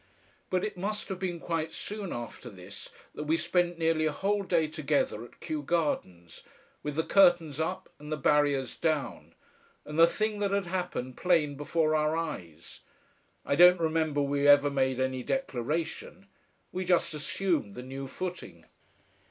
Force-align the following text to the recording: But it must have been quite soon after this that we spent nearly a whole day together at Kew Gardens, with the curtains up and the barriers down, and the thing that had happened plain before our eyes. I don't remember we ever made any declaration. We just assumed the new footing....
But 0.49 0.63
it 0.63 0.77
must 0.79 1.09
have 1.09 1.19
been 1.19 1.39
quite 1.39 1.73
soon 1.73 2.11
after 2.11 2.49
this 2.49 2.89
that 3.13 3.25
we 3.25 3.37
spent 3.37 3.77
nearly 3.77 4.07
a 4.07 4.11
whole 4.11 4.41
day 4.41 4.65
together 4.67 5.23
at 5.23 5.39
Kew 5.39 5.61
Gardens, 5.61 6.41
with 6.81 6.95
the 6.95 7.03
curtains 7.03 7.59
up 7.59 7.87
and 7.99 8.11
the 8.11 8.17
barriers 8.17 8.75
down, 8.75 9.35
and 9.85 9.99
the 9.99 10.07
thing 10.07 10.39
that 10.39 10.49
had 10.49 10.65
happened 10.65 11.17
plain 11.17 11.53
before 11.53 11.93
our 11.95 12.17
eyes. 12.17 12.79
I 13.45 13.55
don't 13.55 13.79
remember 13.79 14.23
we 14.23 14.47
ever 14.47 14.71
made 14.71 14.99
any 14.99 15.21
declaration. 15.21 16.25
We 16.71 16.83
just 16.83 17.13
assumed 17.13 17.75
the 17.75 17.83
new 17.83 18.07
footing.... 18.07 18.65